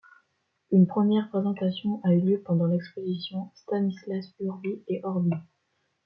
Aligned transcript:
Une 0.71 0.87
première 0.87 1.29
présentation 1.29 2.01
a 2.03 2.11
eu 2.15 2.21
lieu 2.21 2.41
pendant 2.41 2.65
l’exposition 2.65 3.51
Stanislas 3.53 4.33
Urbi 4.39 4.81
et 4.87 4.99
Orbi. 5.03 5.35